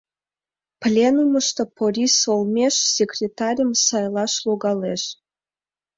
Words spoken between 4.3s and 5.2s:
логалеш.